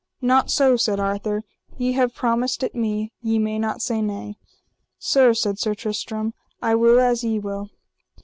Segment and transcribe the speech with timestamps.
[0.23, 1.43] Not so, said Arthur,
[1.77, 4.35] ye have promised it me, ye may not say nay.
[4.97, 7.69] Sir, said Sir Tristram, I will as ye will.